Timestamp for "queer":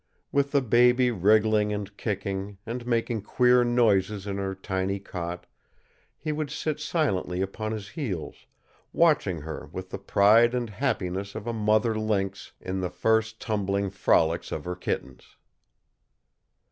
3.21-3.63